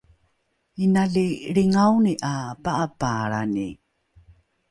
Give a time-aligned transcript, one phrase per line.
[0.83, 1.25] inali
[1.55, 3.67] lringaoni ’a pa’apaalrani